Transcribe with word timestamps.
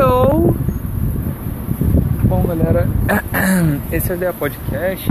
Hello! 0.00 0.56
Bom, 2.24 2.42
galera, 2.44 2.88
esse 3.92 4.10
é 4.10 4.14
o 4.14 4.16
Ideia 4.16 4.32
Podcast, 4.32 5.06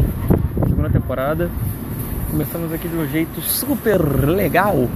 segunda 0.67 0.89
temporada. 0.89 1.47
Começamos 2.31 2.73
aqui 2.73 2.87
de 2.87 2.95
um 2.97 3.07
jeito 3.07 3.39
super 3.39 4.01
legal. 4.01 4.89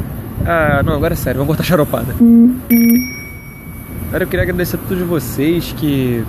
Ah, 0.48 0.82
não, 0.84 0.94
agora 0.94 1.14
é 1.14 1.16
sério, 1.16 1.38
vamos 1.42 1.56
botar 1.56 1.64
charopada. 1.64 2.12
Galera, 4.06 4.24
eu 4.24 4.28
queria 4.28 4.42
agradecer 4.42 4.78
a 4.78 4.80
todos 4.80 5.04
vocês 5.08 5.72
que, 5.78 6.26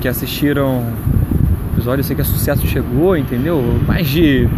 que 0.00 0.06
assistiram 0.06 0.84
o 0.84 1.74
episódio. 1.74 2.02
Eu 2.02 2.04
sei 2.04 2.14
que 2.14 2.22
o 2.22 2.24
sucesso 2.24 2.64
chegou, 2.68 3.16
entendeu? 3.16 3.60
Mais 3.84 4.06
de 4.06 4.48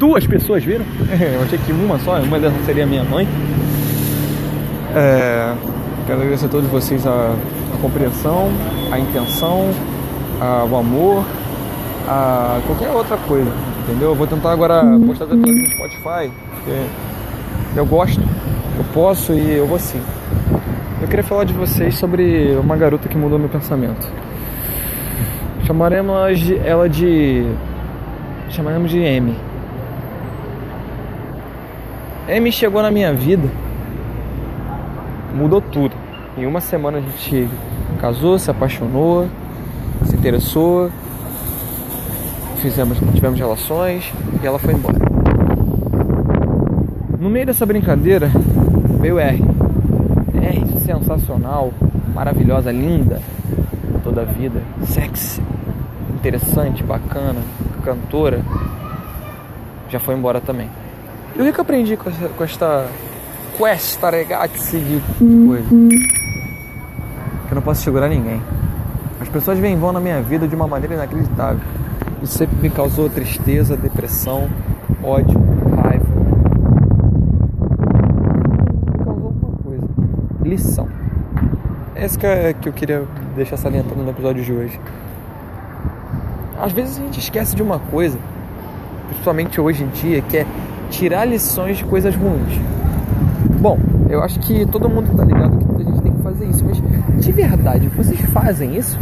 duas 0.00 0.26
pessoas 0.26 0.64
viram. 0.64 0.84
Eu 1.20 1.42
achei 1.42 1.56
que 1.56 1.70
uma 1.70 2.00
só, 2.00 2.20
uma 2.20 2.40
dessas 2.40 2.66
seria 2.66 2.84
minha 2.84 3.04
mãe. 3.04 3.28
É, 4.92 5.54
quero 6.06 6.20
agradecer 6.20 6.46
a 6.46 6.48
todos 6.48 6.68
vocês 6.68 7.06
a, 7.06 7.10
a 7.10 7.80
compreensão, 7.80 8.48
a 8.90 8.98
intenção, 8.98 9.70
a, 10.40 10.64
o 10.64 10.76
amor, 10.76 11.24
a 12.08 12.60
qualquer 12.66 12.90
outra 12.90 13.16
coisa, 13.16 13.50
entendeu? 13.82 14.10
Eu 14.10 14.14
vou 14.14 14.26
tentar 14.26 14.52
agora 14.52 14.82
postar 15.06 15.26
tudo 15.26 15.36
no 15.36 15.70
Spotify, 15.70 16.30
porque 16.50 16.86
eu 17.76 17.86
gosto, 17.86 18.20
eu 18.20 18.84
posso 18.92 19.32
e 19.32 19.52
eu 19.52 19.66
vou 19.66 19.78
sim. 19.78 20.00
Eu 21.00 21.08
queria 21.08 21.24
falar 21.24 21.44
de 21.44 21.52
vocês 21.52 21.96
sobre 21.96 22.56
uma 22.56 22.76
garota 22.76 23.08
que 23.08 23.16
mudou 23.16 23.38
meu 23.38 23.48
pensamento. 23.48 24.08
Chamaremos 25.64 26.14
ela 26.14 26.34
de, 26.34 26.56
ela 26.58 26.88
de 26.88 27.46
chamaremos 28.50 28.90
de 28.90 28.98
M. 28.98 29.36
M 32.28 32.52
chegou 32.52 32.82
na 32.82 32.90
minha 32.90 33.12
vida 33.12 33.48
mudou 35.34 35.60
tudo. 35.60 35.94
Em 36.36 36.46
uma 36.46 36.60
semana 36.60 36.98
a 36.98 37.00
gente 37.00 37.48
casou, 38.00 38.38
se 38.38 38.50
apaixonou, 38.50 39.28
se 40.06 40.16
interessou, 40.16 40.90
fizemos, 42.60 42.98
tivemos 43.14 43.38
relações 43.38 44.12
e 44.42 44.46
ela 44.46 44.58
foi 44.58 44.74
embora. 44.74 44.98
No 47.18 47.28
meio 47.28 47.46
dessa 47.46 47.66
brincadeira 47.66 48.30
veio 49.00 49.18
R. 49.18 49.44
R 50.34 50.80
sensacional, 50.80 51.72
maravilhosa, 52.14 52.72
linda, 52.72 53.20
toda 54.02 54.22
a 54.22 54.24
vida, 54.24 54.60
sexy, 54.86 55.42
interessante, 56.14 56.82
bacana, 56.82 57.40
cantora, 57.84 58.42
já 59.88 60.00
foi 60.00 60.14
embora 60.14 60.40
também. 60.40 60.68
E 61.36 61.40
o 61.42 61.52
que 61.52 61.58
eu 61.58 61.62
aprendi 61.62 61.96
com 61.96 62.44
esta 62.44 62.86
questa 63.56 64.10
ragazzi 64.10 64.78
de 64.78 65.02
coisa. 65.46 65.68
Que 65.68 67.52
eu 67.52 67.54
não 67.54 67.62
posso 67.62 67.82
segurar 67.82 68.08
ninguém. 68.08 68.40
As 69.20 69.28
pessoas 69.28 69.58
vêm 69.58 69.74
e 69.74 69.76
vão 69.76 69.92
na 69.92 70.00
minha 70.00 70.20
vida 70.22 70.48
de 70.48 70.54
uma 70.54 70.66
maneira 70.66 70.94
inacreditável. 70.94 71.60
Isso 72.22 72.38
sempre 72.38 72.56
me 72.60 72.70
causou 72.70 73.08
tristeza, 73.08 73.76
depressão, 73.76 74.48
ódio, 75.02 75.40
raiva. 75.82 76.06
Me 78.92 79.04
causou 79.04 79.26
alguma 79.26 79.56
coisa. 79.58 79.88
Lição. 80.42 80.88
Essa 81.94 82.18
que, 82.18 82.26
é, 82.26 82.52
que 82.52 82.68
eu 82.68 82.72
queria 82.72 83.04
deixar 83.36 83.56
salientando 83.56 84.02
no 84.02 84.10
episódio 84.10 84.42
de 84.42 84.52
hoje. 84.52 84.80
Às 86.60 86.72
vezes 86.72 86.98
a 86.98 87.02
gente 87.02 87.18
esquece 87.18 87.56
de 87.56 87.62
uma 87.62 87.78
coisa, 87.78 88.18
principalmente 89.08 89.60
hoje 89.60 89.82
em 89.82 89.88
dia, 89.88 90.22
que 90.22 90.38
é 90.38 90.46
tirar 90.90 91.24
lições 91.24 91.78
de 91.78 91.84
coisas 91.84 92.14
ruins. 92.14 92.60
Bom, 93.62 93.78
eu 94.10 94.20
acho 94.20 94.40
que 94.40 94.66
todo 94.66 94.88
mundo 94.88 95.16
tá 95.16 95.24
ligado 95.24 95.56
que 95.76 95.82
a 95.82 95.84
gente 95.84 96.02
tem 96.02 96.12
que 96.12 96.20
fazer 96.20 96.46
isso, 96.46 96.64
mas 96.64 96.82
de 97.24 97.30
verdade, 97.30 97.86
vocês 97.90 98.20
fazem 98.32 98.76
isso? 98.76 98.98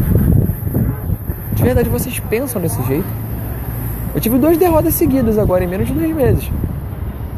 De 1.54 1.62
verdade, 1.62 1.88
vocês 1.88 2.20
pensam 2.20 2.60
desse 2.60 2.82
jeito? 2.82 3.06
Eu 4.14 4.20
tive 4.20 4.36
duas 4.36 4.58
derrotas 4.58 4.92
seguidas 4.92 5.38
agora 5.38 5.64
em 5.64 5.66
menos 5.66 5.88
de 5.88 5.94
dois 5.94 6.14
meses. 6.14 6.50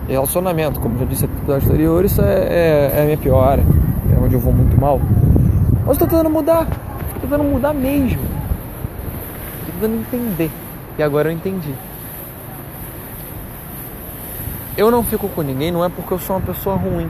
Relacionamento, 0.09 0.81
como 0.81 0.99
já 0.99 1.05
disse 1.05 1.25
no 1.29 1.33
episódio 1.33 1.69
anterior, 1.69 2.05
isso 2.05 2.21
é, 2.21 2.35
é, 2.35 2.93
é, 2.97 3.03
a 3.03 3.05
minha 3.05 3.17
pior, 3.17 3.61
é 3.61 4.21
onde 4.21 4.35
eu 4.35 4.41
vou 4.41 4.53
muito 4.53 4.77
mal. 4.81 5.01
Mas 5.87 5.91
eu 5.91 5.99
tô 5.99 6.07
tentando 6.09 6.29
mudar, 6.29 6.67
tô 6.67 7.21
tentando 7.21 7.45
mudar 7.45 7.73
mesmo. 7.73 8.19
Tô 9.65 9.73
tentando 9.75 10.01
entender. 10.01 10.51
E 10.99 11.03
agora 11.05 11.29
eu 11.29 11.33
entendi 11.33 11.73
eu 14.77 14.91
não 14.91 15.05
fico 15.05 15.29
com 15.29 15.43
ninguém 15.43 15.71
não 15.71 15.85
é 15.85 15.89
porque 15.89 16.13
eu 16.13 16.19
sou 16.19 16.37
uma 16.37 16.43
pessoa 16.43 16.77
ruim. 16.77 17.09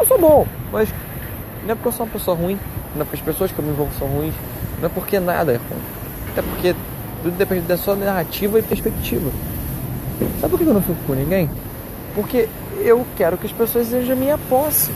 Eu 0.00 0.06
sou 0.06 0.18
bom, 0.18 0.46
mas 0.72 0.92
não 1.64 1.72
é 1.72 1.74
porque 1.74 1.88
eu 1.88 1.92
sou 1.92 2.06
uma 2.06 2.12
pessoa 2.12 2.36
ruim, 2.36 2.58
não 2.94 3.02
é 3.02 3.04
porque 3.04 3.16
as 3.16 3.22
pessoas 3.22 3.52
que 3.52 3.58
eu 3.58 3.64
me 3.64 3.70
envolvo 3.70 3.92
são 3.98 4.06
ruins, 4.08 4.34
não 4.80 4.86
é 4.86 4.88
porque 4.88 5.18
nada 5.18 5.52
é 5.52 5.56
ruim. 5.56 5.82
É 6.36 6.42
porque 6.42 6.74
tudo 7.22 7.36
depende 7.36 7.62
da 7.62 7.76
sua 7.76 7.96
narrativa 7.96 8.58
e 8.58 8.62
perspectiva. 8.62 9.30
Sabe 10.40 10.50
por 10.50 10.58
que 10.58 10.66
eu 10.66 10.74
não 10.74 10.82
fico 10.82 11.02
com 11.06 11.14
ninguém? 11.14 11.50
Porque 12.14 12.48
eu 12.78 13.04
quero 13.16 13.36
que 13.36 13.46
as 13.46 13.52
pessoas 13.52 13.88
sejam 13.88 14.16
minha 14.16 14.38
posse. 14.38 14.92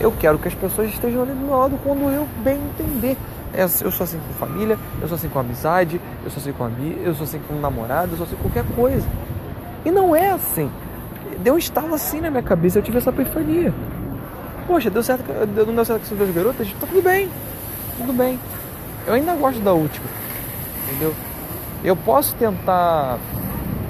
Eu 0.00 0.12
quero 0.12 0.38
que 0.38 0.48
as 0.48 0.54
pessoas 0.54 0.90
estejam 0.90 1.22
ali 1.22 1.32
do 1.32 1.46
meu 1.46 1.56
lado 1.56 1.78
quando 1.84 2.10
eu 2.10 2.26
bem 2.42 2.56
entender. 2.56 3.16
É, 3.52 3.62
eu 3.64 3.68
sou 3.68 4.04
assim 4.04 4.18
com 4.18 4.34
família, 4.34 4.78
eu 5.00 5.08
sou 5.08 5.16
assim 5.16 5.28
com 5.28 5.38
amizade, 5.38 6.00
eu 6.24 6.30
sou 6.30 6.40
assim 6.40 6.52
com 6.52 6.64
amigo, 6.64 7.00
eu 7.02 7.14
sou 7.14 7.24
assim 7.24 7.40
com 7.46 7.54
namorado, 7.54 8.12
eu 8.12 8.16
sou 8.16 8.26
assim 8.26 8.36
com 8.36 8.48
qualquer 8.48 8.64
coisa. 8.74 9.06
E 9.88 9.90
não 9.90 10.14
é 10.14 10.32
assim. 10.32 10.70
Deu 11.38 11.54
um 11.54 11.58
estalo 11.58 11.94
assim 11.94 12.20
na 12.20 12.30
minha 12.30 12.42
cabeça, 12.42 12.78
eu 12.78 12.82
tive 12.82 12.98
essa 12.98 13.08
epifania. 13.08 13.72
Poxa, 14.66 14.90
deu 14.90 15.02
certo, 15.02 15.24
não 15.66 15.74
deu 15.74 15.82
certo 15.82 16.00
com 16.00 16.04
essas 16.04 16.18
duas 16.18 16.30
garotas? 16.30 16.68
Tá 16.78 16.86
tudo 16.86 17.02
bem, 17.02 17.30
tudo 17.96 18.12
bem. 18.12 18.38
Eu 19.06 19.14
ainda 19.14 19.32
gosto 19.32 19.60
da 19.60 19.72
última, 19.72 20.04
entendeu? 20.86 21.14
Eu 21.82 21.96
posso 21.96 22.34
tentar 22.34 23.18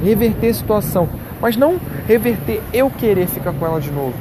reverter 0.00 0.50
a 0.50 0.54
situação, 0.54 1.08
mas 1.40 1.56
não 1.56 1.80
reverter 2.06 2.62
eu 2.72 2.88
querer 2.90 3.26
ficar 3.26 3.52
com 3.52 3.66
ela 3.66 3.80
de 3.80 3.90
novo. 3.90 4.14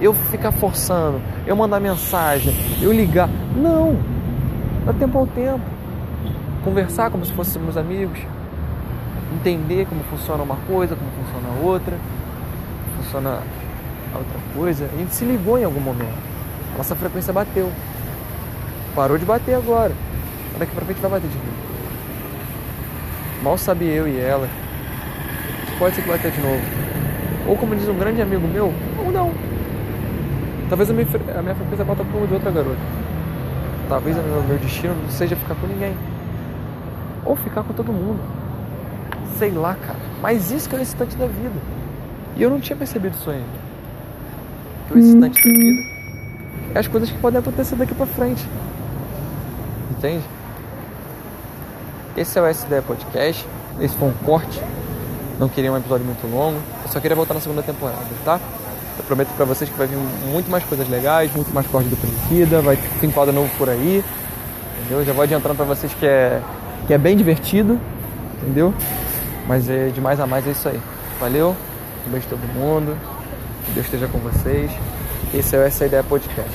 Eu 0.00 0.14
ficar 0.14 0.52
forçando, 0.52 1.20
eu 1.48 1.56
mandar 1.56 1.80
mensagem, 1.80 2.54
eu 2.80 2.92
ligar. 2.92 3.28
Não! 3.56 3.98
Dá 4.86 4.92
tempo 4.92 5.18
ao 5.18 5.26
tempo. 5.26 5.64
Conversar 6.62 7.10
como 7.10 7.24
se 7.24 7.32
fôssemos 7.32 7.76
amigos 7.76 8.20
entender 9.34 9.86
como 9.86 10.02
funciona 10.04 10.42
uma 10.42 10.56
coisa, 10.66 10.96
como 10.96 11.10
funciona 11.10 11.48
a 11.48 11.66
outra, 11.66 11.96
funciona 12.96 13.42
a 14.14 14.18
outra 14.18 14.38
coisa. 14.54 14.88
A 14.92 14.96
gente 14.96 15.14
se 15.14 15.24
ligou 15.24 15.58
em 15.58 15.64
algum 15.64 15.80
momento. 15.80 16.16
A 16.74 16.78
nossa 16.78 16.94
frequência 16.94 17.32
bateu. 17.32 17.70
Parou 18.94 19.18
de 19.18 19.24
bater 19.24 19.54
agora. 19.54 19.92
Daqui 20.58 20.72
pra 20.72 20.84
frente 20.84 21.00
vai 21.00 21.10
bater 21.10 21.28
de 21.28 21.36
novo. 21.36 21.64
Mal 23.42 23.58
sabe 23.58 23.86
eu 23.86 24.08
e 24.08 24.18
ela. 24.18 24.48
Pode 25.78 25.96
ser 25.96 26.02
que 26.02 26.08
bater 26.08 26.30
de 26.30 26.40
novo. 26.40 26.62
Ou 27.46 27.56
como 27.56 27.76
diz 27.76 27.88
um 27.88 27.98
grande 27.98 28.22
amigo 28.22 28.46
meu, 28.46 28.72
ou 28.98 29.12
não. 29.12 29.32
Talvez 30.68 30.88
a 30.90 30.94
minha, 30.94 31.06
a 31.36 31.42
minha 31.42 31.54
frequência 31.54 31.84
bata 31.84 32.04
com 32.04 32.26
de 32.26 32.34
outra 32.34 32.50
garota. 32.50 32.78
Talvez 33.88 34.16
o 34.16 34.44
meu 34.48 34.56
destino 34.58 34.94
não 34.94 35.10
seja 35.10 35.36
ficar 35.36 35.54
com 35.56 35.66
ninguém. 35.66 35.94
Ou 37.24 37.36
ficar 37.36 37.62
com 37.64 37.74
todo 37.74 37.92
mundo 37.92 38.43
sei 39.38 39.50
lá, 39.50 39.74
cara. 39.74 39.98
Mas 40.20 40.50
isso 40.50 40.68
que 40.68 40.74
é 40.74 40.78
o 40.78 40.82
excitante 40.82 41.16
da 41.16 41.26
vida. 41.26 41.60
E 42.36 42.42
eu 42.42 42.50
não 42.50 42.60
tinha 42.60 42.76
percebido 42.76 43.14
isso 43.14 43.30
ainda. 43.30 43.44
Que 44.88 44.94
o 44.94 44.98
excitante 44.98 45.42
da 45.42 45.50
vida 45.50 45.94
é 46.74 46.78
as 46.78 46.88
coisas 46.88 47.10
que 47.10 47.18
podem 47.18 47.38
acontecer 47.38 47.76
daqui 47.76 47.94
pra 47.94 48.06
frente. 48.06 48.44
Entende? 49.90 50.24
Esse 52.16 52.38
é 52.38 52.42
o 52.42 52.48
SDE 52.48 52.80
Podcast. 52.86 53.46
Esse 53.80 53.94
foi 53.96 54.08
um 54.08 54.12
corte. 54.24 54.60
Não 55.38 55.48
queria 55.48 55.72
um 55.72 55.76
episódio 55.76 56.04
muito 56.04 56.26
longo. 56.26 56.58
Eu 56.84 56.90
só 56.90 57.00
queria 57.00 57.16
voltar 57.16 57.34
na 57.34 57.40
segunda 57.40 57.62
temporada, 57.62 57.98
tá? 58.24 58.40
Eu 58.96 59.04
prometo 59.04 59.28
pra 59.36 59.44
vocês 59.44 59.68
que 59.68 59.76
vai 59.76 59.86
vir 59.86 59.98
muito 60.30 60.48
mais 60.48 60.62
coisas 60.64 60.88
legais, 60.88 61.34
muito 61.34 61.52
mais 61.52 61.66
corte 61.66 61.88
do 61.88 61.96
Conhecida, 61.96 62.60
vai 62.60 62.78
ter 63.00 63.12
quadro 63.12 63.32
novo 63.32 63.50
por 63.58 63.68
aí. 63.68 64.04
Entendeu? 64.80 65.04
Já 65.04 65.12
vou 65.12 65.22
adiantando 65.22 65.54
pra 65.56 65.64
vocês 65.64 65.92
que 65.94 66.06
é, 66.06 66.40
que 66.86 66.94
é 66.94 66.98
bem 66.98 67.16
divertido. 67.16 67.80
Entendeu? 68.44 68.74
Mas 69.48 69.68
é 69.70 69.88
de 69.88 70.00
mais 70.00 70.20
a 70.20 70.26
mais 70.26 70.46
é 70.46 70.50
isso 70.50 70.68
aí. 70.68 70.80
Valeu, 71.18 71.56
um 72.06 72.10
beijo 72.10 72.26
a 72.26 72.30
todo 72.30 72.40
mundo, 72.52 72.96
que 73.64 73.72
Deus 73.72 73.86
esteja 73.86 74.06
com 74.06 74.18
vocês. 74.18 74.70
Esse 75.32 75.56
é 75.56 75.58
o 75.58 75.62
Essa 75.62 75.86
Ideia 75.86 76.02
Podcast. 76.02 76.52